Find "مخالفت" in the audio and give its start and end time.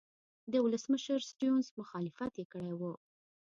1.79-2.33